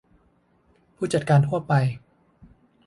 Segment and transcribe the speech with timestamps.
[0.95, 1.73] ผู้จัดการทั่วไป